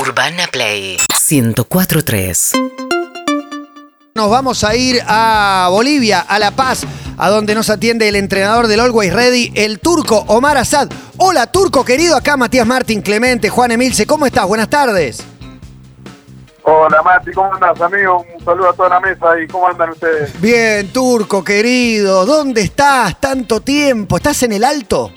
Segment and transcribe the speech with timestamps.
[0.00, 0.96] Urbana Play
[1.30, 2.52] 1043.
[4.16, 6.84] Nos vamos a ir a Bolivia, a La Paz,
[7.16, 10.90] a donde nos atiende el entrenador del Always Ready, el turco Omar Asad.
[11.16, 14.48] Hola, turco querido, acá Matías Martín, Clemente, Juan Emilce, ¿cómo estás?
[14.48, 15.22] Buenas tardes.
[16.64, 18.26] Hola Mati, ¿cómo andas amigo?
[18.36, 20.40] Un saludo a toda la mesa y ¿cómo andan ustedes?
[20.40, 23.20] Bien, turco querido, ¿dónde estás?
[23.20, 25.12] Tanto tiempo, ¿estás en el alto?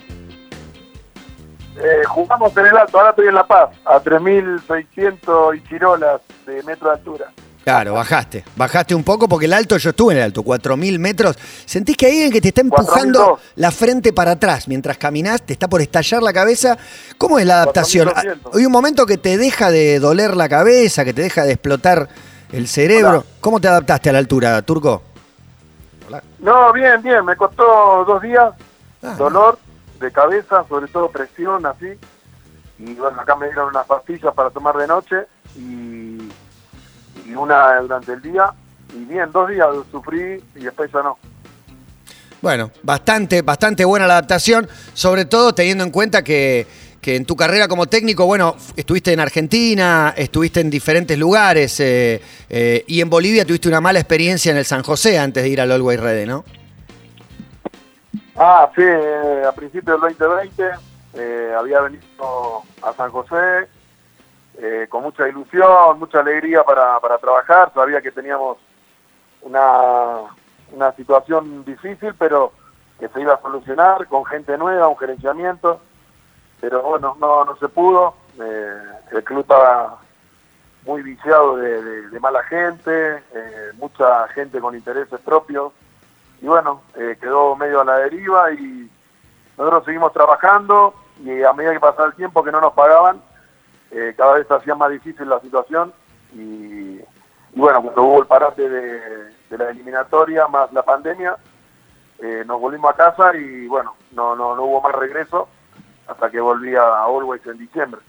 [1.79, 6.63] Eh, jugamos en el alto, ahora estoy en La Paz, a 3.600 y chirolas de
[6.63, 7.25] metro de altura.
[7.63, 8.45] Claro, bajaste.
[8.55, 11.37] Bajaste un poco porque el alto, yo estuve en el alto, 4.000 metros.
[11.65, 13.39] ¿Sentís que hay alguien que te está empujando 4.200.
[13.55, 15.41] la frente para atrás mientras caminás?
[15.41, 16.77] ¿Te está por estallar la cabeza?
[17.17, 18.07] ¿Cómo es la adaptación?
[18.07, 18.37] 4.200.
[18.57, 22.07] Hay un momento que te deja de doler la cabeza, que te deja de explotar
[22.53, 23.09] el cerebro.
[23.09, 23.23] Hola.
[23.41, 25.03] ¿Cómo te adaptaste a la altura, Turco?
[26.39, 28.53] No, bien, bien, me costó dos días,
[29.03, 29.13] Ah.
[29.17, 29.59] dolor
[29.99, 31.87] de cabeza, sobre todo presión, así.
[32.79, 35.15] Y bueno, acá me dieron unas pastillas para tomar de noche
[35.55, 36.17] y,
[37.35, 38.53] una durante el día.
[38.93, 41.17] Y bien, dos días sufrí y después ya no.
[42.41, 46.67] Bueno, bastante, bastante buena la adaptación, sobre todo teniendo en cuenta que,
[47.01, 52.21] que en tu carrera como técnico, bueno, estuviste en Argentina, estuviste en diferentes lugares eh,
[52.49, 55.61] eh, y en Bolivia tuviste una mala experiencia en el San José antes de ir
[55.61, 56.45] al Always Ready, ¿no?
[58.37, 60.69] Ah, sí, eh, a principios del 2020
[61.13, 62.03] eh, había venido
[62.81, 63.67] a San José
[64.59, 67.71] eh, con mucha ilusión, mucha alegría para, para trabajar.
[67.73, 68.57] Sabía que teníamos
[69.41, 70.21] una,
[70.71, 72.53] una situación difícil, pero
[72.99, 75.81] que se iba a solucionar con gente nueva, un gerenciamiento.
[76.61, 78.15] Pero bueno, no, no se pudo.
[78.39, 78.81] Eh,
[79.13, 79.99] el club estaba
[80.85, 85.73] muy viciado de, de- mala gente, eh, mucha gente con intereses propios
[86.41, 88.89] y bueno, eh, quedó medio a la deriva y
[89.57, 90.93] nosotros seguimos trabajando
[91.23, 93.21] y a medida que pasaba el tiempo que no nos pagaban,
[93.91, 95.93] eh, cada vez hacía más difícil la situación
[96.33, 97.03] y, y
[97.55, 98.99] bueno, cuando hubo el parate de,
[99.49, 101.37] de la eliminatoria más la pandemia,
[102.19, 105.47] eh, nos volvimos a casa y bueno, no, no, no hubo más regreso
[106.07, 108.01] hasta que volví a Always en diciembre.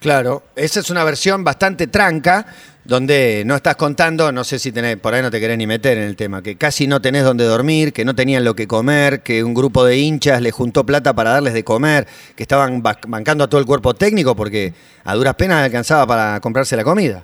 [0.00, 2.46] Claro, esa es una versión bastante tranca,
[2.86, 5.98] donde no estás contando, no sé si tenés, por ahí no te querés ni meter
[5.98, 9.22] en el tema, que casi no tenés donde dormir, que no tenían lo que comer,
[9.22, 12.98] que un grupo de hinchas les juntó plata para darles de comer, que estaban ba-
[13.08, 14.72] bancando a todo el cuerpo técnico porque
[15.04, 17.22] a duras penas alcanzaba para comprarse la comida.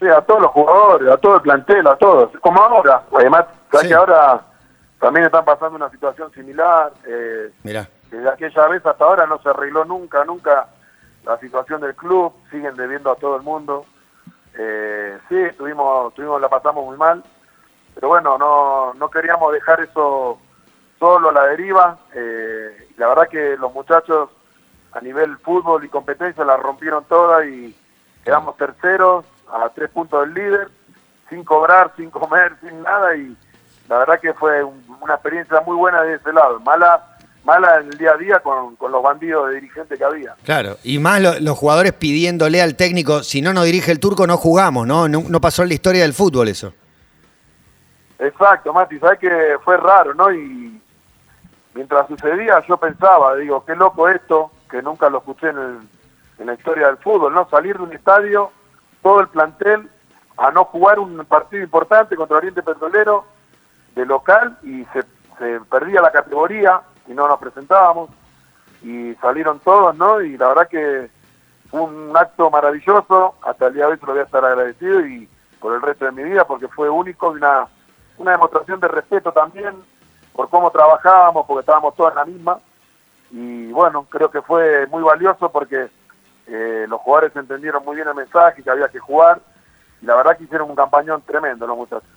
[0.00, 2.30] Sí, a todos los jugadores, a todo el plantel, a todos.
[2.40, 3.02] Como ahora.
[3.16, 3.44] Además,
[3.80, 3.88] Sí.
[3.88, 4.40] que ahora
[5.00, 6.92] también están pasando una situación similar.
[7.06, 7.88] Eh, Mirá.
[8.10, 10.66] desde aquella vez hasta ahora no se arregló nunca, nunca
[11.24, 12.32] la situación del club.
[12.50, 13.84] Siguen debiendo a todo el mundo.
[14.56, 17.22] Eh, sí, tuvimos, tuvimos, la pasamos muy mal.
[17.94, 20.38] Pero bueno, no, no queríamos dejar eso
[20.98, 21.98] solo a la deriva.
[22.14, 24.30] Eh, la verdad que los muchachos
[24.92, 27.74] a nivel fútbol y competencia la rompieron toda y
[28.24, 30.68] quedamos terceros a tres puntos del líder,
[31.28, 33.36] sin cobrar, sin comer, sin nada y
[33.88, 37.13] la verdad que fue un- una experiencia muy buena de ese lado, mala
[37.44, 40.34] mala en el día a día con, con los bandidos de dirigentes que había.
[40.44, 44.26] Claro, y más lo- los jugadores pidiéndole al técnico, si no nos dirige el turco
[44.26, 45.08] no jugamos, ¿no?
[45.08, 46.72] No, no pasó en la historia del fútbol eso.
[48.18, 50.32] Exacto, Mati, sabes que fue raro, ¿no?
[50.32, 50.80] Y
[51.74, 55.88] mientras sucedía yo pensaba, digo, qué loco esto, que nunca lo escuché en, el-
[56.38, 57.48] en la historia del fútbol, ¿no?
[57.48, 58.50] Salir de un estadio,
[59.02, 59.88] todo el plantel,
[60.36, 63.24] a no jugar un partido importante contra Oriente Petrolero
[63.94, 65.02] de local y se,
[65.38, 68.10] se perdía la categoría y no nos presentábamos
[68.82, 70.20] y salieron todos, ¿no?
[70.20, 71.10] Y la verdad que
[71.70, 75.06] fue un acto maravilloso, hasta el día de hoy se lo voy a estar agradecido
[75.06, 75.28] y
[75.58, 77.66] por el resto de mi vida porque fue único y una,
[78.18, 79.74] una demostración de respeto también
[80.32, 82.60] por cómo trabajábamos, porque estábamos todos en la misma
[83.30, 85.88] y bueno, creo que fue muy valioso porque
[86.46, 89.40] eh, los jugadores entendieron muy bien el mensaje, que había que jugar
[90.00, 92.08] y la verdad que hicieron un campañón tremendo los muchachos.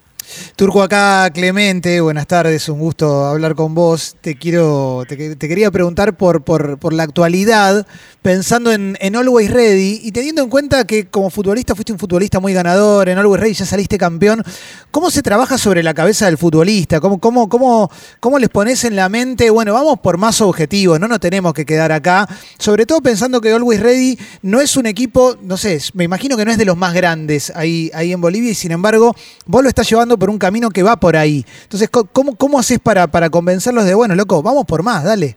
[0.57, 4.15] Turco acá, Clemente, buenas tardes, un gusto hablar con vos.
[4.21, 7.85] Te quiero, te, que- te quería preguntar por, por, por la actualidad,
[8.23, 12.39] pensando en, en Always Ready y teniendo en cuenta que como futbolista fuiste un futbolista
[12.39, 14.43] muy ganador, en Always Ready ya saliste campeón.
[14.89, 16.99] ¿Cómo se trabaja sobre la cabeza del futbolista?
[16.99, 21.07] ¿Cómo, cómo, cómo, cómo les pones en la mente, bueno, vamos por más objetivos, no
[21.07, 22.27] nos tenemos que quedar acá?
[22.57, 26.45] Sobre todo pensando que Always Ready no es un equipo, no sé, me imagino que
[26.45, 29.15] no es de los más grandes ahí, ahí en Bolivia y sin embargo
[29.45, 31.45] vos lo estás llevando por un camino que va por ahí.
[31.63, 35.35] Entonces, ¿cómo, cómo haces para, para convencerlos de, bueno, loco, vamos por más, dale?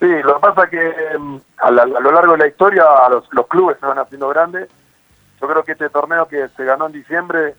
[0.00, 2.84] Sí, lo que pasa es que mm, a, la- a lo largo de la historia
[3.10, 4.68] los, los clubes se van haciendo grandes.
[5.40, 7.54] Yo creo que este torneo que se ganó en diciembre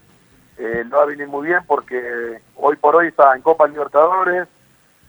[0.57, 4.47] eh, no va a venir muy bien porque hoy por hoy está en Copa Libertadores,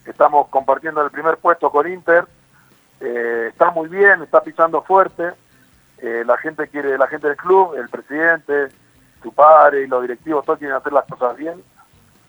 [0.06, 2.24] estamos compartiendo el primer puesto con Inter
[3.00, 5.30] eh, está muy bien, está pisando fuerte,
[5.98, 8.68] eh, la gente quiere, la gente del club, el presidente,
[9.22, 11.62] su padre y los directivos, todos quieren hacer las cosas bien,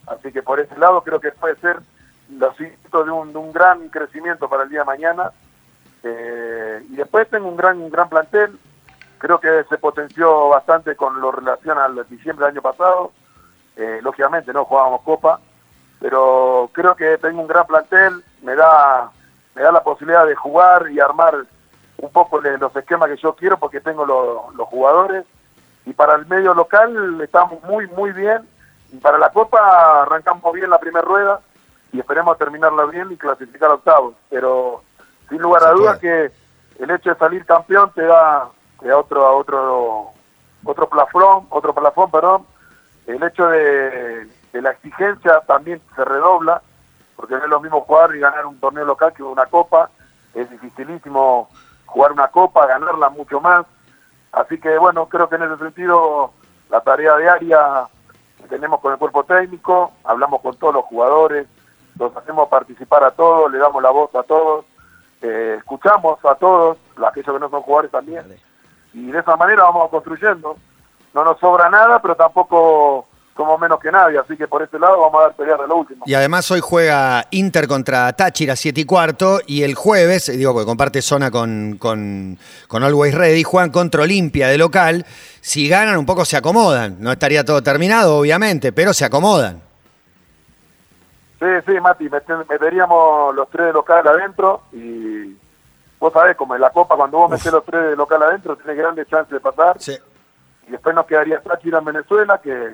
[0.07, 1.79] así que por ese lado creo que puede ser
[2.29, 5.31] los cimientos de un, de un gran crecimiento para el día de mañana,
[6.03, 8.57] eh, y después tengo un gran, gran plantel,
[9.17, 13.11] creo que se potenció bastante con lo relación al diciembre del año pasado,
[13.75, 15.39] eh, lógicamente no jugábamos copa,
[15.99, 19.11] pero creo que tengo un gran plantel, me da,
[19.55, 21.35] me da la posibilidad de jugar y armar
[21.97, 25.25] un poco los esquemas que yo quiero porque tengo lo- los jugadores
[25.89, 28.47] y para el medio local estamos muy muy bien
[28.91, 31.39] y para la copa arrancamos bien la primera rueda
[31.91, 34.83] y esperemos terminarla bien y clasificar a octavos, pero
[35.29, 36.31] sin lugar a dudas que
[36.77, 38.49] el hecho de salir campeón te da,
[38.79, 40.11] te da otro otro
[40.63, 42.45] otro plafón, otro plafón, perdón.
[43.07, 46.61] El hecho de, de la exigencia también se redobla,
[47.15, 49.89] porque no es lo mismo jugar y ganar un torneo local que una copa.
[50.35, 51.49] Es dificilísimo
[51.87, 53.65] jugar una copa, ganarla mucho más.
[54.31, 56.31] Así que bueno, creo que en ese sentido
[56.69, 57.87] la tarea diaria
[58.37, 61.47] que tenemos con el cuerpo técnico, hablamos con todos los jugadores,
[61.97, 64.65] los hacemos participar a todos, le damos la voz a todos,
[65.21, 68.25] eh, escuchamos a todos, aquellos que no son jugadores también,
[68.93, 70.57] y de esa manera vamos construyendo.
[71.13, 74.99] No nos sobra nada, pero tampoco somos menos que nadie, así que por ese lado
[74.99, 76.03] vamos a dar pelear de lo último.
[76.05, 80.51] Y además hoy juega Inter contra Táchira 7 y cuarto y el jueves, eh, digo
[80.53, 82.37] porque comparte zona con, con,
[82.67, 85.05] con Always Ready, juegan contra Olimpia de local.
[85.41, 89.61] Si ganan un poco se acomodan, no estaría todo terminado obviamente, pero se acomodan.
[91.39, 95.33] Sí, sí, Mati, mete- meteríamos los tres de local adentro y
[95.97, 98.75] vos sabés, como en la Copa, cuando vos metés los tres de local adentro, tenés
[98.77, 99.77] grandes chances de pasar.
[99.79, 99.97] Sí.
[100.67, 102.73] Y después nos quedaría Táchira en Venezuela, que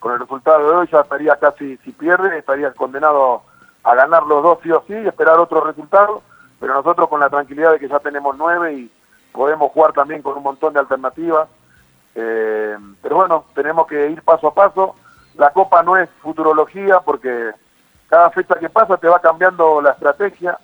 [0.00, 3.42] con el resultado de hoy ya estaría casi, si pierde, estaría condenado
[3.84, 6.22] a ganar los dos sí o sí y esperar otro resultado.
[6.58, 8.90] Pero nosotros con la tranquilidad de que ya tenemos nueve y
[9.32, 11.48] podemos jugar también con un montón de alternativas.
[12.14, 14.96] Eh, pero bueno, tenemos que ir paso a paso.
[15.36, 17.52] La Copa no es futurología porque
[18.08, 20.58] cada fecha que pasa te va cambiando la estrategia.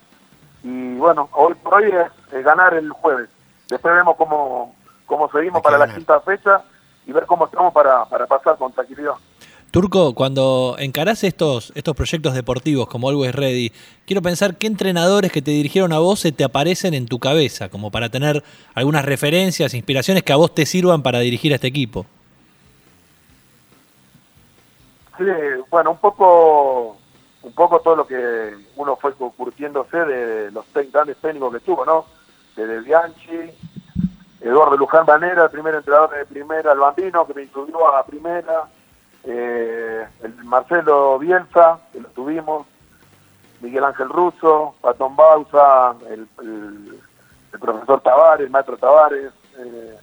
[0.62, 3.30] Y bueno, hoy por hoy es, es ganar el jueves.
[3.68, 4.74] Después vemos cómo,
[5.06, 6.62] cómo seguimos para la quinta fecha
[7.06, 9.14] y ver cómo estamos para, para pasar con tranquilidad.
[9.70, 13.72] Turco, cuando encarás estos, estos proyectos deportivos como Always Ready,
[14.06, 17.68] quiero pensar qué entrenadores que te dirigieron a vos se te aparecen en tu cabeza,
[17.68, 18.42] como para tener
[18.74, 22.06] algunas referencias, inspiraciones que a vos te sirvan para dirigir a este equipo.
[25.18, 25.24] Sí,
[25.70, 26.96] bueno, un poco,
[27.42, 32.06] un poco todo lo que uno fue curtiéndose de los grandes técnicos que tuvo, ¿no?
[32.54, 33.52] Desde Bianchi,
[34.46, 38.68] Eduardo Luján Banera, el primer entrenador de primera, el Bambino, que me subió a primera,
[39.24, 42.64] eh, el Marcelo Bielsa, que lo tuvimos,
[43.60, 46.28] Miguel Ángel Russo, Patón Bausa, el,
[47.58, 49.98] profesor Tavares, el maestro Tavares, eh,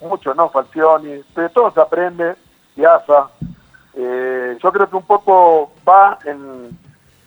[0.00, 0.48] muchos, ¿no?
[0.48, 2.34] Falcioni, de todo se aprende,
[2.74, 3.28] Piazza.
[3.94, 6.76] Eh, yo creo que un poco va en,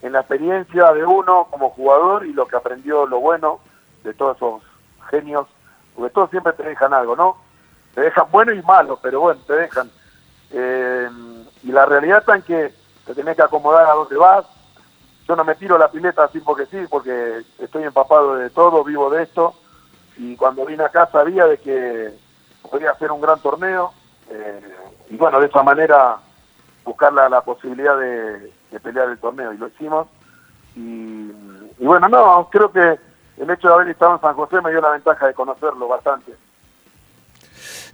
[0.02, 3.60] en la experiencia de uno como jugador y lo que aprendió lo bueno
[4.04, 4.64] de todos esos
[5.10, 5.48] genios,
[5.98, 7.38] porque todos siempre te dejan algo, ¿no?
[7.96, 9.90] Te dejan bueno y malo, pero bueno, te dejan.
[10.52, 11.10] Eh,
[11.64, 12.72] y la realidad está en que
[13.04, 14.46] te tenés que acomodar a donde vas.
[15.28, 19.10] Yo no me tiro la pileta así porque sí, porque estoy empapado de todo, vivo
[19.10, 19.56] de esto.
[20.18, 22.14] Y cuando vine acá sabía de que
[22.70, 23.92] podía hacer un gran torneo.
[24.30, 24.62] eh,
[25.10, 26.18] y bueno, de esa manera
[26.84, 29.52] buscar la, posibilidad de, pelear el torneo.
[29.52, 30.08] Y lo hicimos.
[30.76, 31.32] Y
[31.80, 33.00] bueno, no, creo que
[33.38, 36.34] el hecho de haber estado en San José me dio la ventaja de conocerlo bastante.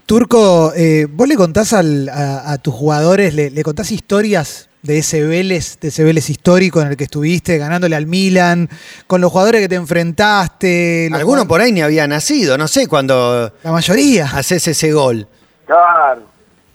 [0.06, 4.98] Turco, eh, vos le contás al- a, a tus jugadores, le, le contás historias de
[4.98, 8.68] ese Vélez, de ese Vélez histórico en el que estuviste, ganándole al Milan,
[9.08, 11.08] con los jugadores que te enfrentaste.
[11.10, 14.26] los Alguno jugad- por ahí ni había nacido, no sé cuando La mayoría.
[14.26, 15.26] haces ese gol.
[15.66, 16.22] Claro.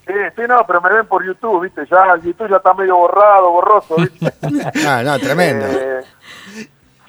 [0.07, 1.83] Sí, sí, no, pero me ven por YouTube, ¿viste?
[1.89, 4.33] Ya el YouTube ya está medio borrado, borroso, ¿viste?
[4.87, 5.67] Ah, no, tremendo.
[5.67, 6.01] Eh,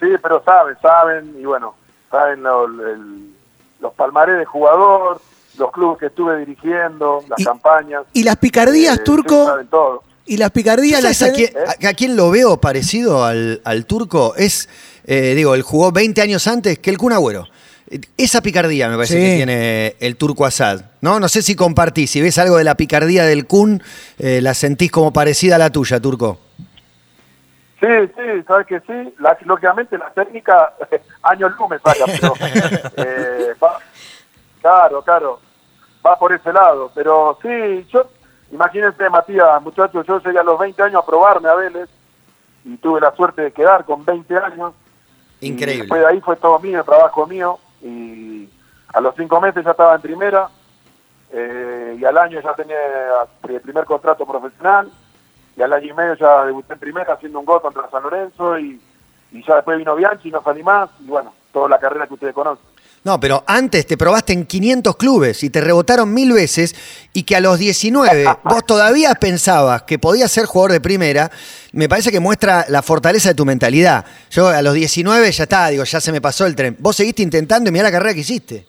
[0.00, 1.74] sí, pero saben, saben, y bueno,
[2.10, 3.30] saben lo- el-
[3.80, 5.20] los palmarés de jugador,
[5.58, 8.02] los clubes que estuve dirigiendo, las Y- campañas.
[8.12, 10.02] Y las picardías, Eh, Turco, sí, saben todo.
[10.26, 11.50] y las picardías las ¿Sabes a quién,
[11.86, 14.34] a- a quién lo veo parecido al, al turco?
[14.36, 14.68] Es,
[15.04, 17.46] eh, digo, él jugó 20 años antes que el Kun Agüero.
[17.90, 19.20] Eh, Esa picardía me parece Sí.
[19.20, 20.82] que tiene el turco Asad.
[21.00, 21.18] ¿no?
[21.18, 23.82] no sé si compartís, si ves algo de la picardía del Kun,
[24.18, 26.38] eh, la sentís como parecida a la tuya, turco.
[27.80, 29.14] Sí, sí, sabes que sí.
[29.18, 30.74] La- lógicamente la técnica,
[31.22, 32.34] años luz me saca, pero
[32.96, 33.78] eh, va,
[34.60, 35.40] claro, claro,
[36.06, 36.90] va por ese lado.
[36.94, 38.04] Pero sí, yo,
[38.52, 41.88] imagínense, Matías, muchachos, yo llegué a los 20 años a probarme a Vélez
[42.64, 44.74] y tuve la suerte de quedar con 20 años.
[45.40, 45.82] Y Increíble.
[45.84, 47.58] después de ahí fue todo mío, trabajo mío.
[47.80, 48.46] Y
[48.92, 50.50] a los cinco meses ya estaba en primera.
[51.32, 52.76] eh, y al año ya tenía
[53.48, 54.90] el primer contrato profesional.
[55.56, 58.58] Y al año y medio ya debuté en primera haciendo un gol contra San Lorenzo.
[58.58, 58.80] Y,
[59.32, 60.90] y ya después vino Bianchi, no salí más.
[61.00, 62.64] Y bueno, toda la carrera que ustedes conocen.
[63.02, 67.34] No, pero antes te probaste en 500 clubes y te rebotaron mil veces y que
[67.34, 71.30] a los 19 vos todavía pensabas que podías ser jugador de primera,
[71.72, 74.04] me parece que muestra la fortaleza de tu mentalidad.
[74.30, 76.76] Yo a los 19 ya está, digo, ya se me pasó el tren.
[76.78, 78.66] Vos seguiste intentando y mirá la carrera que hiciste.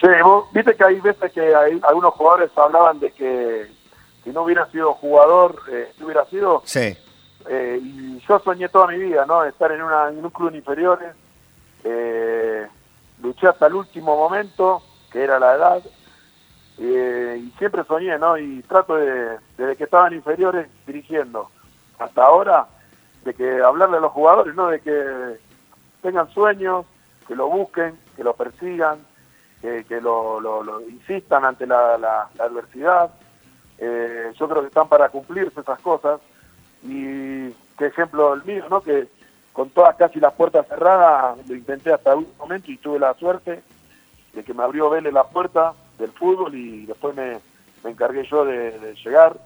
[0.00, 3.66] Sí, vos viste que hay veces que hay, algunos jugadores hablaban de que
[4.28, 6.60] si no hubiera sido jugador, eh, si hubiera sido...
[6.66, 6.94] Sí.
[7.48, 9.42] Eh, y yo soñé toda mi vida, ¿no?
[9.42, 11.14] Estar en, una, en un club de inferiores.
[11.82, 12.66] Eh,
[13.22, 15.82] luché hasta el último momento, que era la edad.
[16.78, 18.36] eh, y siempre soñé, ¿no?
[18.36, 21.48] Y trato de, desde que estaban inferiores, dirigiendo,
[21.98, 22.66] hasta ahora,
[23.24, 24.68] de que hablarle a los jugadores, ¿no?
[24.68, 25.38] De que
[26.02, 26.84] tengan sueños,
[27.26, 28.98] que lo busquen, que lo persigan,
[29.62, 33.10] que, que lo, lo- lo insistan ante la, la- la adversidad.
[33.78, 36.20] Eh, yo creo que están para cumplirse esas cosas
[36.82, 38.80] y qué ejemplo el mío, ¿no?
[38.80, 39.08] Que
[39.52, 43.62] con todas casi las puertas cerradas lo intenté hasta último momento y tuve la suerte
[44.32, 47.38] de que me abrió Vélez la puerta del fútbol y después me,
[47.84, 49.36] me encargué yo de, de llegar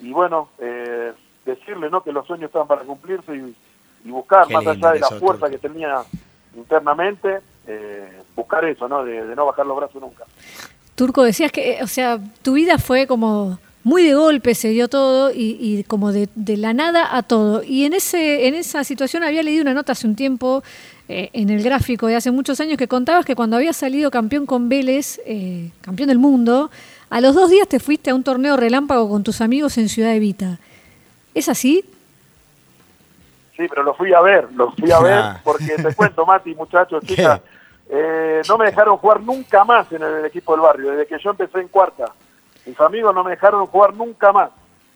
[0.00, 1.12] y bueno, eh,
[1.44, 2.02] decirle, ¿no?
[2.02, 3.56] Que los sueños están para cumplirse y,
[4.04, 6.02] y buscar, Qué más allá de la eso, fuerza que tenía
[6.54, 9.04] internamente, eh, buscar eso, ¿no?
[9.04, 10.24] De, de no bajar los brazos nunca.
[10.94, 14.88] Turco, decías que, eh, o sea, tu vida fue como muy de golpe, se dio
[14.88, 17.62] todo y, y como de, de la nada a todo.
[17.62, 20.62] Y en ese en esa situación había leído una nota hace un tiempo
[21.08, 24.46] eh, en el gráfico de hace muchos años que contabas que cuando habías salido campeón
[24.46, 26.70] con Vélez, eh, campeón del mundo,
[27.10, 30.14] a los dos días te fuiste a un torneo relámpago con tus amigos en Ciudad
[30.14, 30.58] Evita.
[31.34, 31.84] ¿Es así?
[33.56, 35.40] Sí, pero lo fui a ver, lo fui a ver Ah.
[35.44, 37.40] porque te cuento, Mati, muchachos, chicas,
[37.88, 41.30] eh, no me dejaron jugar nunca más en el equipo del barrio, desde que yo
[41.30, 42.06] empecé en cuarta.
[42.66, 44.50] Mis amigos no me dejaron jugar nunca más,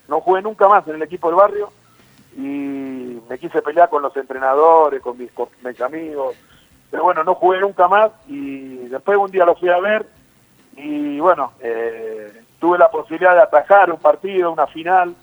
[0.09, 1.71] no jugué nunca más en el equipo del barrio
[2.37, 6.35] y me quise pelear con los entrenadores, con mis, con mis amigos,
[6.91, 10.07] pero bueno, no jugué nunca más y después un día lo fui a ver
[10.77, 15.15] y bueno, eh, tuve la posibilidad de atajar un partido, una final,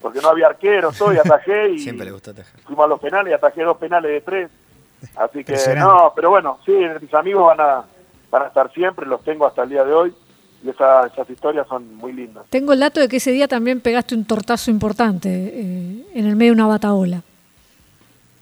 [0.00, 2.44] porque no había arquero, todo, y atajé y Siempre le atajar.
[2.64, 4.50] fuimos a los penales y atajé dos penales de tres.
[5.16, 7.84] Así que no, pero bueno, sí, mis amigos van a,
[8.30, 10.14] van a estar siempre, los tengo hasta el día de hoy
[10.64, 12.44] y esa- esas historias son muy lindas.
[12.50, 16.34] Tengo el dato de que ese día también pegaste un tortazo importante eh, en el
[16.36, 17.22] medio de una bataola.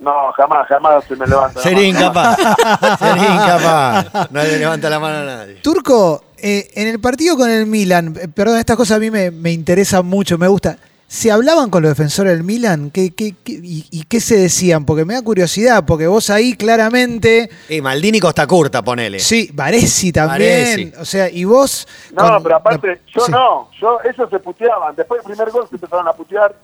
[0.01, 1.61] No, jamás, jamás se me levanta.
[1.61, 2.37] la Sería incapaz.
[2.99, 4.31] Sería incapaz.
[4.31, 5.55] No le levanta la mano a nadie.
[5.63, 9.31] Turco, eh, en el partido con el Milan, eh, perdón, estas cosas a mí me,
[9.31, 10.77] me interesan mucho, me gusta.
[11.07, 12.91] ¿Se hablaban con los defensores del Milan?
[12.91, 14.85] ¿Qué, qué- qué- y, y qué se decían?
[14.85, 17.51] Porque me da curiosidad, porque vos ahí claramente.
[17.69, 19.21] Y Maldini Costa Curta, ponele.
[19.21, 20.71] Sí, Varesi también.
[20.91, 20.93] Varesi.
[21.01, 21.87] O sea, y vos.
[22.13, 23.31] No, con- pero aparte, yo Sí.
[23.33, 24.97] no, yo ellos se puteaban.
[24.97, 26.55] Después del primer gol se empezaron a putear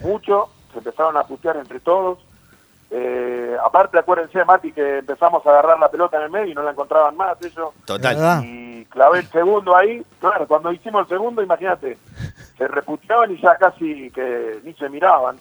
[0.00, 2.18] mucho, se empezaron a putear entre todos.
[2.90, 6.62] Eh, aparte, acuérdense, Mati, que empezamos a agarrar la pelota en el medio y no
[6.62, 7.70] la encontraban más ellos.
[7.84, 8.42] Total.
[8.44, 10.02] Y clavé el segundo ahí.
[10.20, 11.98] Claro, cuando hicimos el segundo, imagínate,
[12.56, 15.36] se reputeaban y ya casi que ni se miraban.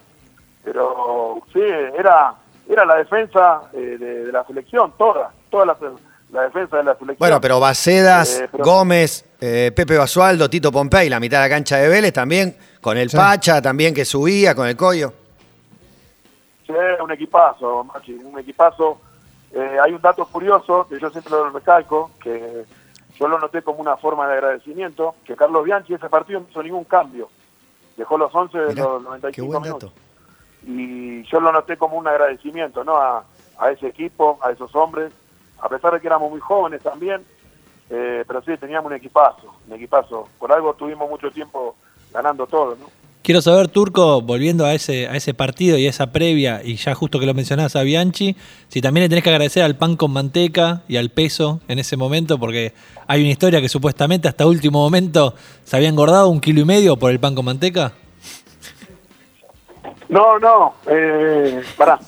[0.64, 1.62] Pero sí,
[1.98, 2.34] era
[2.70, 5.78] era la defensa eh, de, de la selección, toda, toda la,
[6.34, 7.18] la defensa de la selección.
[7.18, 11.56] Bueno, pero Bacedas, Eh, pero- Gómez, eh, Pepe Basualdo, Tito Pompey, la mitad de la
[11.56, 13.16] cancha de Vélez también, con el Sí.
[13.16, 15.14] Pacha también que subía, con el Coyo.
[16.68, 19.00] Sí, un equipazo, Machi, un equipazo.
[19.54, 22.66] Eh, hay un dato curioso que yo siempre lo recalco, que
[23.18, 26.62] yo lo noté como una forma de agradecimiento, que Carlos Bianchi ese partido no hizo
[26.62, 27.30] ningún cambio.
[27.96, 29.92] Dejó los 11 de los qué 95 buen minutos.
[30.64, 32.98] Y yo lo noté como un agradecimiento ¿no?
[32.98, 33.24] a,
[33.58, 35.14] a ese equipo, a esos hombres,
[35.60, 37.26] a pesar de que éramos muy jóvenes también,
[37.90, 40.28] eh, pero sí, teníamos un equipazo, un equipazo.
[40.38, 41.76] Por algo tuvimos mucho tiempo
[42.12, 42.86] ganando todo, ¿no?
[43.28, 46.96] Quiero saber, Turco, volviendo a ese, a ese partido y a esa previa, y ya
[46.96, 48.38] justo que lo mencionás a Bianchi,
[48.70, 51.98] si también le tenés que agradecer al pan con manteca y al peso en ese
[51.98, 52.72] momento, porque
[53.06, 56.96] hay una historia que supuestamente hasta último momento se había engordado un kilo y medio
[56.96, 57.92] por el pan con manteca.
[60.08, 62.00] No, no, eh, pará.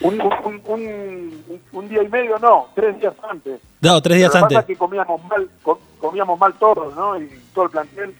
[0.00, 3.60] Un, un, un, un- un día y medio, no, tres días antes.
[3.82, 4.58] No, tres días pasa antes.
[4.60, 7.20] es que comíamos mal, co- comíamos mal todos, ¿no?
[7.20, 8.14] Y todo el plantel.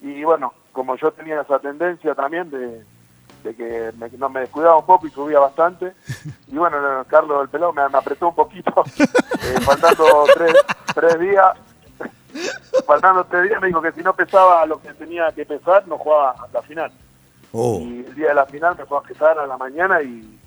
[0.00, 2.84] Y bueno, como yo tenía esa tendencia también de,
[3.44, 5.94] de que me, no me descuidaba un poco y subía bastante.
[6.48, 10.54] Y bueno, no, Carlos del Pelado me, me apretó un poquito, eh, faltando tres,
[10.94, 11.56] tres días.
[12.86, 15.96] Faltando tres días me dijo que si no pesaba lo que tenía que pesar, no
[15.96, 16.92] jugaba hasta la final.
[17.52, 20.38] Uh, Y el día de la final me fue a pesar a la mañana y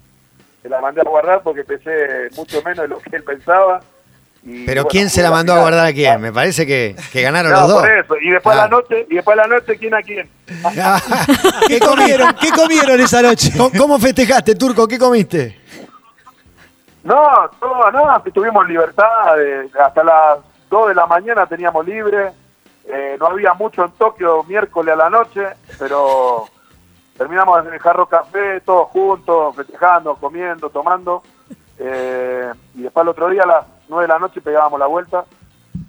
[0.62, 3.80] se la mandé a guardar porque pesé mucho menos de lo que él pensaba.
[4.48, 6.22] Y, Pero bueno, ¿quién se la mandó a guardar a quién?
[6.22, 7.82] Me parece que, que ganaron No, los dos.
[7.82, 8.16] por eso.
[8.22, 8.64] Y después a Ah.
[8.64, 10.30] la noche, y después a la noche, ¿quién a quién?
[11.68, 12.34] ¿Qué comieron?
[12.40, 13.52] ¿Qué comieron esa noche?
[13.58, 14.88] ¿Cómo, cómo festejaste, Turco?
[14.88, 15.60] ¿Qué comiste?
[17.04, 20.40] No, no, no, tuvimos libertad, eh, hasta las
[20.70, 22.32] 2 de la mañana teníamos libre,
[22.86, 25.46] eh, no había mucho en Tokio miércoles a la noche,
[25.80, 26.46] pero
[27.18, 31.24] terminamos en el jarro café, todos juntos, festejando, comiendo, tomando,
[31.80, 35.26] eh, y después el otro día a las 9 de la noche pegábamos la vuelta,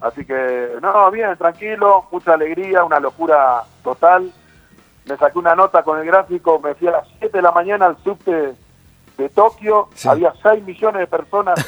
[0.00, 4.32] así que, no, bien, tranquilo, mucha alegría, una locura total,
[5.06, 7.86] me saqué una nota con el gráfico, me fui a las 7 de la mañana
[7.86, 8.54] al subte
[9.16, 10.08] de Tokio, Sí.
[10.08, 11.58] había 6 millones de personas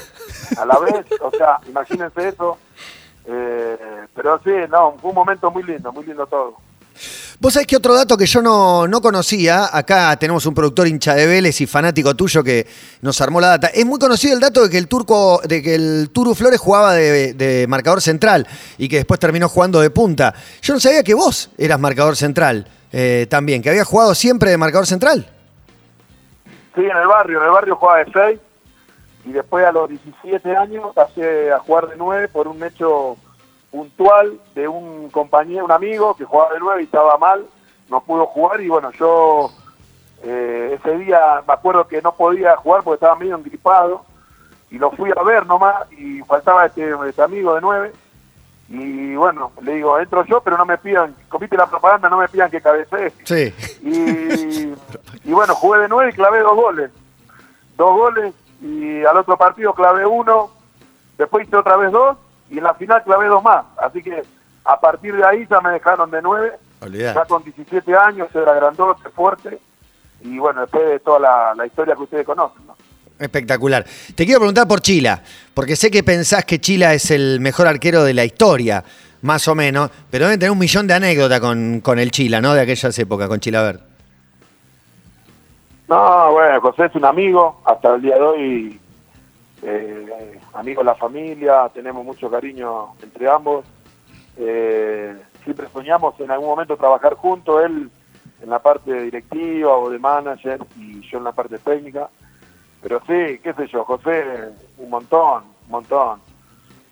[0.59, 2.59] a la vez, o sea, imagínense eso.
[3.27, 6.55] Eh, pero sí, no, fue un momento muy lindo, muy lindo todo.
[7.41, 11.15] Vos sabés que otro dato que yo no, no conocía, acá tenemos un productor hincha
[11.15, 12.67] de Vélez y fanático tuyo que
[13.01, 13.69] nos armó la data.
[13.69, 16.93] Es muy conocido el dato de que el turco, de que el Turu Flores jugaba
[16.93, 20.35] de, de marcador central y que después terminó jugando de punta.
[20.61, 24.59] Yo no sabía que vos eras marcador central eh, también, que habías jugado siempre de
[24.59, 25.27] marcador central.
[26.75, 28.41] Sí, en el barrio, en el barrio jugaba de 6
[29.25, 33.17] y después a los 17 años pasé a jugar de 9 por un hecho
[33.71, 37.47] puntual de un compañero, un amigo que jugaba de 9 y estaba mal,
[37.89, 39.51] no pudo jugar y bueno, yo
[40.23, 44.05] eh, ese día me acuerdo que no podía jugar porque estaba medio engripado
[44.71, 47.93] y lo fui a ver nomás y faltaba este, este amigo de 9
[48.71, 52.29] y bueno, le digo, entro yo, pero no me pidan, comiste la propaganda, no me
[52.29, 53.13] pidan que cabecee.
[53.25, 53.53] Sí.
[53.83, 56.91] Y, y bueno, jugué de nueve y clavé dos goles.
[57.77, 60.53] Dos goles y al otro partido clavé uno,
[61.19, 62.17] después hice otra vez dos
[62.51, 63.65] y en la final clavé dos más.
[63.79, 64.23] Así que
[64.65, 67.19] a partir de ahí ya me dejaron de nueve, Olvidate.
[67.19, 69.59] ya con 17 años, era grandote, fuerte
[70.23, 72.67] y bueno, después de toda la, la historia que ustedes conocen.
[72.67, 72.77] ¿no?
[73.19, 73.85] Espectacular.
[74.15, 75.23] Te quiero preguntar por Chila,
[75.55, 78.85] porque sé que pensás que Chila es el mejor arquero de la historia,
[79.23, 82.55] más o menos, pero deben tener un millón de anécdotas con, con el Chila, ¿no?
[82.55, 83.81] De aquellas épocas, con Chilaver.
[85.89, 88.81] No, bueno, José es un amigo, hasta el día de hoy,
[89.63, 93.65] eh, amigo de la familia, tenemos mucho cariño entre ambos.
[94.37, 97.91] Eh, siempre soñamos en algún momento trabajar juntos, él
[98.43, 102.09] en la parte directiva o de manager y yo en la parte técnica.
[102.83, 104.25] Pero sí, qué sé yo, José,
[104.79, 106.21] un montón, un montón.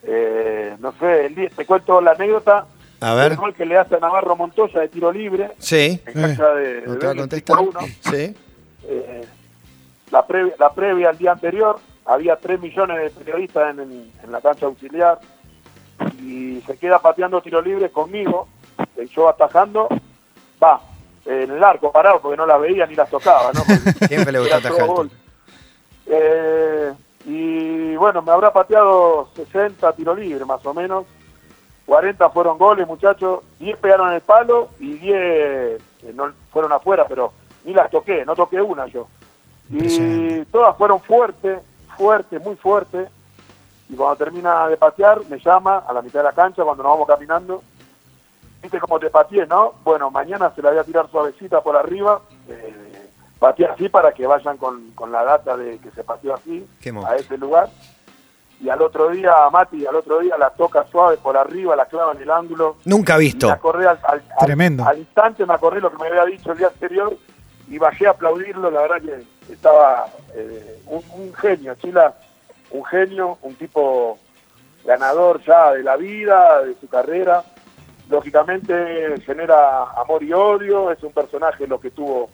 [0.03, 2.67] Eh, no sé, el día, te cuento la anécdota.
[3.01, 3.33] A ver.
[3.33, 6.01] El gol que le hace a Navarro Montoya de tiro libre Sí.
[6.05, 7.57] en cancha de, de ¿No te va a Vélez, contestar?
[7.59, 7.87] 5 a 1.
[8.01, 8.37] Sí.
[8.85, 9.25] Eh,
[10.11, 14.33] la, previa, la previa al día anterior, había 3 millones de periodistas en, en- en
[14.33, 15.19] la cancha auxiliar
[16.23, 18.49] y se queda pateando tiro libre conmigo,
[18.97, 19.89] y yo atajando,
[20.63, 20.81] va,
[21.27, 23.61] en el arco parado porque no las veía ni las tocaba, ¿no?
[24.09, 24.87] Siempre le todo atajar.
[26.07, 26.93] Eh,
[27.27, 31.05] y bueno, me habrá pateado 60 tiro libre más o menos.
[31.87, 33.41] 40 fueron goles, muchachos.
[33.59, 35.79] 10 pegaron el palo y 10 eh,
[36.15, 37.33] no fueron afuera, pero
[37.65, 39.09] ni las toqué, no toqué una yo.
[39.71, 41.59] Y todas fueron fuertes,
[41.99, 43.11] fuertes, muy fuertes.
[43.91, 46.93] Y cuando termina de patear, me llama a la mitad de la cancha cuando nos
[46.93, 47.63] vamos caminando.
[48.63, 49.75] Viste cómo te pateé, ¿no?
[49.85, 52.21] Bueno, mañana se la voy a tirar suavecita por arriba.
[52.49, 56.67] Eh, pateé así para que vayan con, con la data de que se pateó así
[57.07, 57.69] a ese lugar.
[58.61, 62.13] Y al otro día, Mati, al otro día la toca suave por arriba, la clava
[62.13, 62.77] en el ángulo.
[62.85, 63.47] Nunca Y visto.
[63.47, 64.85] me acordé al, al- al- Tremendo.
[64.85, 67.17] al instante, me acordé lo que me había dicho el día anterior
[67.69, 68.69] y bajé a aplaudirlo.
[68.73, 72.15] La verdad que estaba eh, un, genio, Chila,
[72.71, 74.19] un genio, un tipo
[74.85, 77.43] ganador ya de la vida, de su carrera.
[78.09, 82.31] Lógicamente genera amor y odio, es un personaje lo que tuvo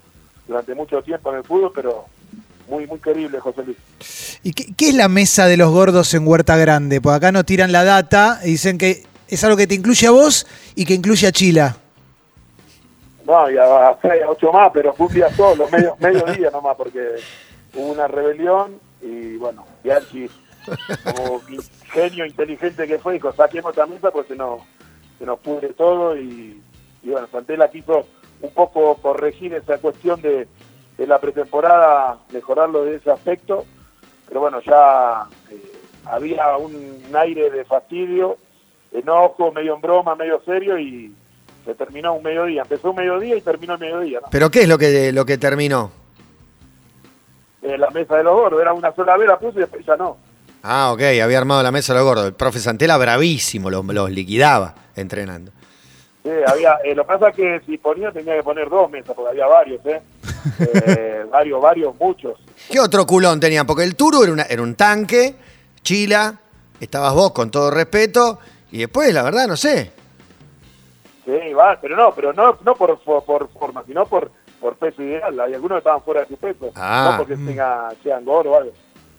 [0.47, 2.07] durante mucho tiempo en el fútbol, pero
[2.69, 4.39] muy, muy querible, José Luis.
[4.43, 7.01] ¿Y qué, qué es la mesa de los gordos en Huerta Grande?
[7.01, 10.11] Porque acá no tiran la data y dicen que es algo que te incluye a
[10.11, 11.77] vos y que incluye a Chila.
[13.25, 17.17] No, y a, ocho más, pero fue un día solo, medio, medio día nomás, porque
[17.75, 20.29] hubo una rebelión y bueno, Bianchi,
[21.05, 21.41] como
[21.93, 24.61] genio inteligente que fue, dijo, saquemos esta mesa pues se nos,
[25.19, 26.61] se nos pudre todo y,
[27.03, 28.07] y bueno, Santela quiso
[28.41, 30.47] un poco corregir esa cuestión de,
[30.99, 33.65] de la pretemporada, mejorarlo de ese aspecto,
[34.29, 35.73] pero bueno, ya eh,
[36.05, 38.37] había un aire de fastidio,
[38.93, 41.15] enojo, medio en broma, medio serio y
[41.65, 42.63] se terminó un mediodía.
[42.63, 44.29] Empezó un mediodía y terminó el mediodía, ¿no?
[44.31, 45.91] ¿Pero qué es lo que, lo que terminó?
[47.63, 49.97] En la mesa de los gordos, era una sola vez la puse y después ya
[49.97, 50.19] no.
[50.63, 52.27] Ah, ok, había armado la mesa de los gordos.
[52.27, 55.51] El profe Santela bravísimo, los, los liquidaba entrenando.
[56.23, 59.15] Sí, había, eh, lo que pasa es que si ponía tenía que poner dos mesas,
[59.15, 60.03] porque había varios, ¿eh?
[60.61, 62.39] Eh, varios, varios, muchos.
[62.71, 63.67] ¿Qué otro culón tenían?
[63.67, 65.35] Porque el Turu era, una- era un tanque,
[65.83, 66.35] Chila,
[66.81, 68.39] estabas vos con todo respeto,
[68.71, 69.91] y después, la verdad, no sé.
[71.25, 75.03] Sí, va, pero no, pero no, no por, por, por forma, sino por, por peso
[75.03, 75.39] ideal.
[75.41, 77.11] Hay algunos que estaban fuera de su peso, Ah.
[77.13, 78.73] no porque tenga, sean gordos o algo.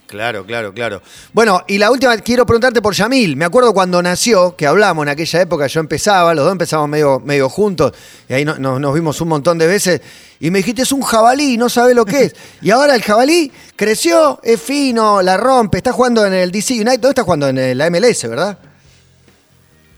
[0.07, 1.01] Claro, claro, claro.
[1.33, 3.35] Bueno, y la última, quiero preguntarte por Yamil.
[3.35, 7.19] Me acuerdo cuando nació, que hablamos en aquella época, yo empezaba, los dos empezamos medio,
[7.21, 7.91] medio juntos,
[8.29, 10.01] y ahí no- no- nos vimos un montón de veces,
[10.39, 12.35] y me dijiste, es un jabalí, no sabes lo que es.
[12.61, 16.99] Y ahora el jabalí creció, es fino, la rompe, está jugando en el DC United,
[16.99, 17.47] ¿dónde está jugando?
[17.47, 18.59] En la MLS, ¿verdad?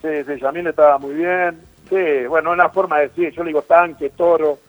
[0.01, 1.66] Sí, sí, Yamil estaba muy bien.
[1.89, 4.59] Sí, bueno, una forma de decir, yo le digo tanque, toro,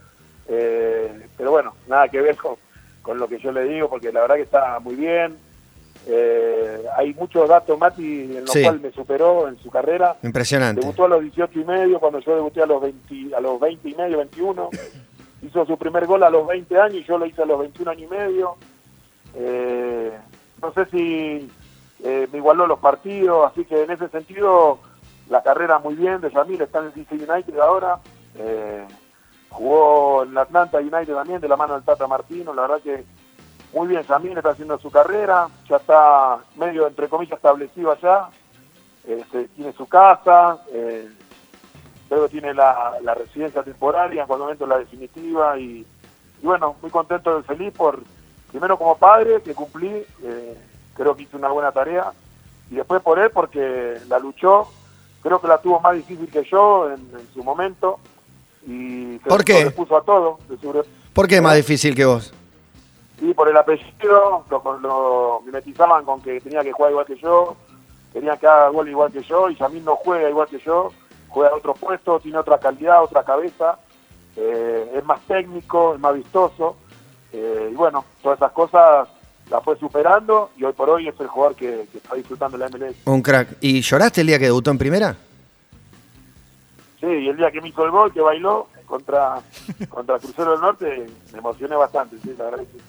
[0.49, 2.55] eh, pero bueno, nada que ver con,
[3.03, 5.37] con lo que yo le digo, porque la verdad que está muy bien.
[6.07, 8.63] Eh, hay muchos datos, Mati, en los Sí.
[8.63, 10.17] cuales me superó en su carrera.
[10.23, 10.81] Impresionante.
[10.81, 13.89] Debutó a los 18 y medio, cuando yo debuté a los 20, a los 20
[13.89, 14.71] y medio, 21.
[15.43, 17.91] Hizo su primer gol a los 20 años y yo lo hice a los 21
[17.91, 18.55] años y medio.
[19.35, 20.13] Eh,
[20.63, 21.51] no sé si
[22.05, 24.79] eh, me igualó los partidos, así que en ese sentido
[25.29, 27.99] la carrera muy bien de Yamil, está en el DC United ahora.
[28.37, 28.87] Eh,
[29.51, 33.05] jugó en Atlanta United también de la mano del Tata Martino, la verdad que
[33.73, 38.29] muy bien Yamil está haciendo su carrera, ya está medio entre comillas establecido allá,
[39.07, 41.09] este, tiene su casa, eh,
[42.09, 45.87] que tiene la, la residencia temporaria, en cualquier momento la definitiva y,
[46.43, 48.03] bueno, muy contento y feliz por,
[48.51, 50.59] primero como padre que cumplí, eh,
[50.95, 52.13] creo que hice una buena tarea
[52.71, 54.69] y después por él porque la luchó,
[55.29, 57.99] creo que la tuvo más difícil que yo en, en su momento
[58.67, 59.59] y se ¿Por qué?
[59.59, 62.33] sobrepuso a todo, sobre- ¿Por qué es más difícil que vos?
[63.21, 67.57] y por el apellido lo, lo mimetizaban con que tenía que jugar igual que yo,
[68.13, 70.93] querían que haga gol igual que yo, y Yamil no juega igual que yo,
[71.29, 73.77] juega a otro puesto, tiene otra calidad, otra cabeza,
[74.37, 76.77] eh, es más técnico, es más vistoso,
[77.33, 79.09] eh, y bueno, todas esas cosas
[79.51, 82.69] las fue superando, y hoy por hoy es el jugador que, que está disfrutando la
[82.69, 82.97] MLS.
[83.05, 83.57] Un crack.
[83.61, 85.17] ¿Y lloraste el día que debutó en primera?
[87.01, 89.41] Sí, y el día que me hizo el gol, que bailó contra,
[89.89, 92.85] contra Crucero del Norte, me emocioné bastante, sí, la verdad que sí.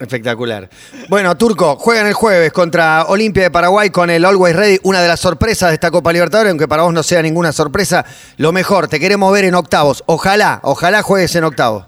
[0.00, 0.68] Espectacular.
[1.08, 5.08] Bueno, Turco, juegan el jueves contra Olimpia de Paraguay con el Always Ready, una de
[5.08, 8.04] las sorpresas de esta Copa Libertadores, aunque para vos no sea ninguna sorpresa.
[8.38, 10.02] Lo mejor, te queremos ver en octavos.
[10.06, 11.84] Ojalá, ojalá juegues en octavos.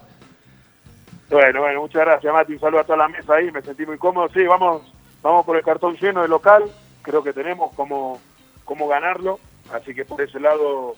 [1.29, 2.53] Bueno, bueno, muchas gracias, Mati.
[2.53, 4.29] Un saludo a toda la mesa ahí, me sentí muy cómodo.
[4.33, 4.83] Sí, vamos,
[5.23, 6.63] vamos por el cartón lleno de local.
[7.01, 8.19] Creo que tenemos cómo,
[8.63, 9.39] cómo ganarlo.
[9.73, 10.95] Así que por ese lado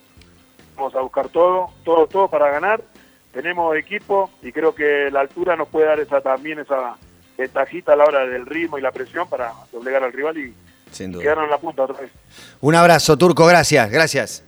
[0.76, 2.82] vamos a buscar todo, todo, todo para ganar.
[3.32, 6.96] Tenemos equipo y creo que la altura nos puede dar esa también esa
[7.38, 10.54] ventajita a la hora del ritmo y la presión para doblegar al rival y
[10.92, 11.22] Sin duda.
[11.22, 12.12] quedarnos en la punta otra vez.
[12.62, 14.44] Un abrazo, Turco, gracias, gracias.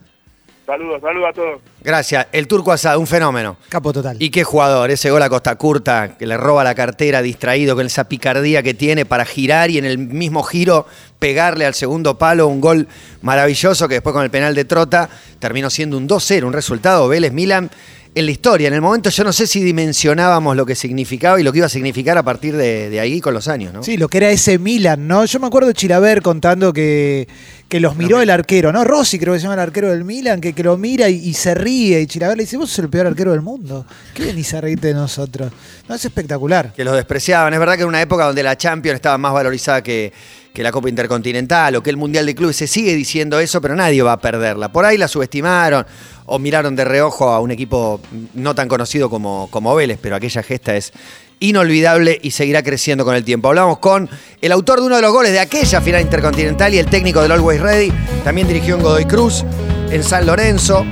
[0.70, 1.60] Saludos, saludos a todos.
[1.82, 2.28] Gracias.
[2.30, 3.56] El Turco Asad, un fenómeno.
[3.68, 4.16] Capo total.
[4.20, 7.86] Y qué jugador, ese gol a costa curta, que le roba la cartera, distraído, con
[7.86, 10.86] esa picardía que tiene para girar y en el mismo giro
[11.18, 12.86] pegarle al segundo palo un gol
[13.20, 17.68] maravilloso que después con el penal de Trota terminó siendo un 2-0, un resultado Vélez-Milan
[18.14, 18.68] en la historia.
[18.68, 21.66] En el momento yo no sé si dimensionábamos lo que significaba y lo que iba
[21.66, 23.82] a significar a partir de, de ahí con los años, ¿no?
[23.82, 25.24] Sí, lo que era ese Milan, ¿no?
[25.24, 27.28] Yo me acuerdo de Chilaver contando que,
[27.68, 28.82] que los miró el arquero, ¿no?
[28.84, 31.34] Rossi creo que se llama el arquero del Milan, que, que lo mira y, y
[31.34, 32.00] se ríe.
[32.00, 33.86] Y Chilaver le dice, vos sos el peor arquero del mundo.
[34.14, 35.52] ¿Qué venís a reírte de nosotros?
[35.88, 36.72] No, es espectacular.
[36.74, 37.52] que los despreciaban.
[37.52, 40.12] Es verdad que era una época donde la Champions estaba más valorizada que,
[40.52, 42.56] que la Copa Intercontinental o que el Mundial de Clubes.
[42.56, 44.72] Se sigue diciendo eso, pero nadie va a perderla.
[44.72, 45.86] Por ahí la subestimaron
[46.26, 48.00] o miraron de reojo a un equipo
[48.34, 50.92] no tan conocido como, como Vélez, pero aquella gesta es
[51.40, 53.48] inolvidable y seguirá creciendo con el tiempo.
[53.48, 54.08] Hablamos con
[54.40, 57.32] el autor de uno de los goles de aquella final intercontinental y el técnico del
[57.32, 57.92] Always Ready.
[58.24, 59.44] También dirigió en Godoy Cruz,
[59.90, 60.84] en San Lorenzo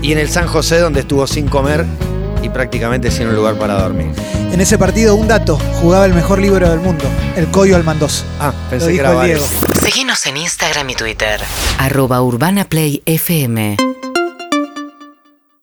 [0.00, 1.84] y en el San José, donde estuvo sin comer
[2.42, 4.08] y prácticamente sin un lugar para dormir.
[4.52, 7.04] En ese partido, un dato, jugaba el mejor libro del mundo,
[7.36, 8.24] el Coyo Almandoz.
[8.40, 9.26] Ah, Lo pensé que era el.
[9.26, 9.46] Diego.
[9.80, 11.40] Seguinos en Instagram y Twitter.
[11.78, 13.76] Arroba Urbana Play FM.